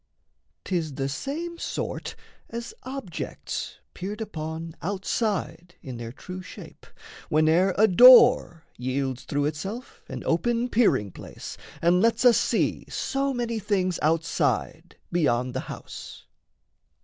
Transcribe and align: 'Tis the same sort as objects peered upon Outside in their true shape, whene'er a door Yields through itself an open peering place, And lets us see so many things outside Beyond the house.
'Tis 0.63 0.95
the 0.95 1.07
same 1.07 1.59
sort 1.59 2.15
as 2.49 2.73
objects 2.81 3.77
peered 3.93 4.19
upon 4.19 4.75
Outside 4.81 5.75
in 5.83 5.97
their 5.97 6.11
true 6.11 6.41
shape, 6.41 6.87
whene'er 7.29 7.75
a 7.77 7.87
door 7.87 8.63
Yields 8.79 9.25
through 9.25 9.45
itself 9.45 10.01
an 10.09 10.23
open 10.25 10.69
peering 10.69 11.11
place, 11.11 11.55
And 11.83 12.01
lets 12.01 12.25
us 12.25 12.39
see 12.39 12.85
so 12.89 13.31
many 13.31 13.59
things 13.59 13.99
outside 14.01 14.97
Beyond 15.11 15.53
the 15.53 15.59
house. 15.69 16.25